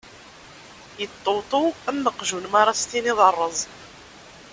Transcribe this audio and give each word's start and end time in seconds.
Iṭṭewṭew 1.05 1.67
am 1.89 1.99
uqjun 2.09 2.45
mi 2.51 2.57
ara 2.61 2.73
s 2.79 2.83
tiniḍ: 2.89 3.19
ṛṛeẓ! 3.31 3.59